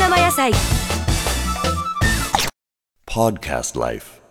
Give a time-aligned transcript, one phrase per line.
[0.00, 0.50] 生野菜。
[3.06, 4.22] Podcast Life.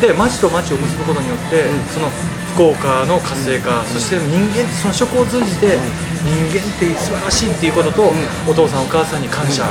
[0.00, 2.08] で町と町を結ぶことによって、その
[2.54, 5.76] 福岡の活性化、そして人間その食を通じて
[6.24, 8.12] 人間って素晴らしいっていうことと、
[8.48, 9.64] お父さんお母さんに感謝、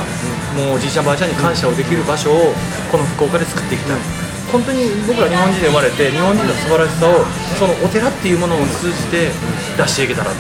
[0.56, 2.54] もうおじいちゃんばあちゃんに感謝をできる場所を
[2.92, 3.98] この福岡で作っていきた。
[3.98, 4.00] い、
[4.52, 7.26] 本当に僕ら日本人で生まれて日本人の素晴らしさを
[7.58, 9.32] そのお寺っていうものを通じて
[9.78, 10.36] 出していけたらと、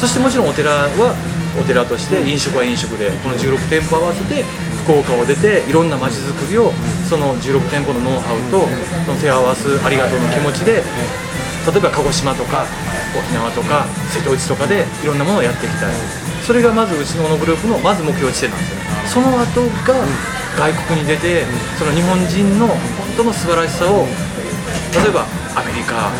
[0.00, 1.14] そしてもちろんお寺は
[1.58, 4.44] お寺として飲食は飲食でこの16店舗合わせて
[4.84, 6.72] 福岡を出ていろんな街づくりを
[7.08, 8.64] その16店舗のノウハウと
[9.04, 10.80] その手を合わすありがとうの気持ちで
[11.66, 12.64] 例えば鹿児島とか
[13.12, 15.94] 沖縄とか瀬戸内とかでいろんなものをやっていきたい。
[16.48, 18.78] それがまずうちのこのグループのまず目標地点なんですよ。
[18.78, 20.00] ねその後が
[20.56, 21.44] 外国に出て
[21.78, 22.76] その日本人の本
[23.18, 24.06] 当の素晴らしさを
[24.96, 26.10] 例えばアメリカ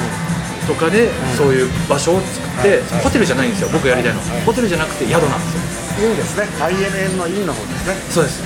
[0.68, 4.20] とかでそういう場所を作ってホテルじゃないんですよ僕やりたいの。
[4.20, 6.04] はホテルじゃなくて宿なんですよ。
[6.04, 6.46] いいんですね。
[6.60, 7.96] INN のインの方ですね。
[8.12, 8.44] そうです、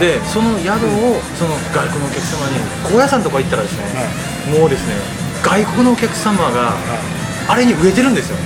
[0.00, 3.84] でその宿をその外国のお客様に高野山とか行ったらですね、
[4.56, 4.94] もうですね
[5.42, 6.72] 外国のお客様が
[7.50, 8.38] あれに植えてるんですよ。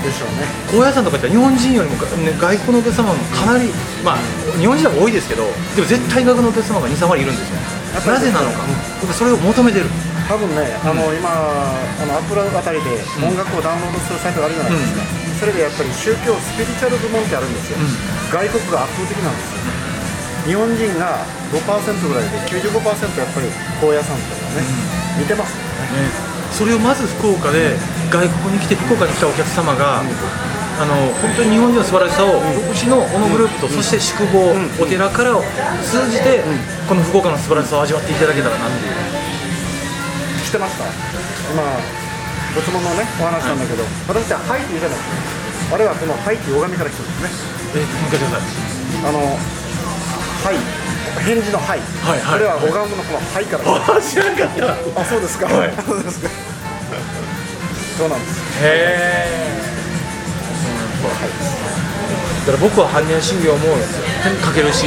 [0.00, 0.48] でしょうね。
[0.72, 3.68] 高野山とか行ったら日本人よりも、ね、外国のお客様もかなり
[4.00, 4.18] まあ
[4.56, 5.44] 日本人の方が多いですけど
[5.76, 7.60] でも絶対外国のお客様が23割いるんですよ。
[8.06, 8.64] なぜなのか、
[9.02, 9.86] 僕はそれを求めてる
[10.30, 14.94] 多分ね、あの今あのアップルあたりで音楽をダウンロードするサイトがあるじゃないです。
[14.94, 15.02] か、
[15.42, 17.82] それでやっぱり宗教スピリチュアル部門ってあるんですよ、
[18.30, 19.66] 外国が圧倒的なんですよ。
[20.46, 22.62] 日本人が5%ぐらいで95%
[23.18, 23.50] やっぱり
[23.82, 24.62] 高野山とかね、
[25.18, 25.66] 似てますよ
[25.98, 26.06] ね。
[26.06, 26.14] ね、
[26.54, 27.74] それをまず福岡で
[28.06, 30.94] 外国に来て福岡に来たお客様が、あの
[31.26, 35.42] 本当に日本人の素晴らしさを、うちのこのグループと、そして宿坊、お寺からを
[35.82, 36.46] 通じて、
[36.86, 39.19] この福岡の素晴らしさを味わっていただけたらなっていう。
[40.44, 41.62] 知ってました今
[42.54, 47.38] ご質問のねお話なんだけど、私は「はい」って言うじゃないですかあれはこの「はい」って拝みから来てるんです
[47.70, 48.50] ねえ、もう一回ください。
[49.06, 49.22] あの
[50.42, 50.58] 「はい」
[51.22, 55.00] 返事の「はい」はいはいこれは拝むのこの「はい」から来あ、知らんかった。
[55.00, 55.46] あ、そうですか。
[55.46, 56.28] はいそうですか。
[57.98, 58.40] そうなんです。
[58.58, 59.60] へえ。
[62.40, 63.76] だから僕は般若心経も
[64.24, 64.86] 手にかけるし、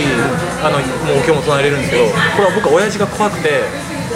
[0.64, 3.62] あのもうお経も唱えれるんですけど、これは僕は親父が怖くて